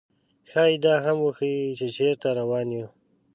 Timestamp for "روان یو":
2.39-2.87